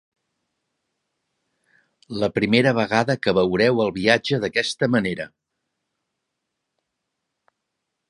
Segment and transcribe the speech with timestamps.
[2.23, 5.31] La primera vegada que veureu el viatge d'aquesta manera